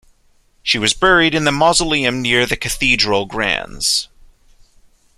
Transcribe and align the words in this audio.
She 0.63 0.79
was 0.79 0.95
buried 0.95 1.35
in 1.35 1.43
the 1.43 1.51
Mausoleum 1.51 2.23
near 2.23 2.47
the 2.47 2.55
Cathedral, 2.57 3.27
Graz. 3.27 4.07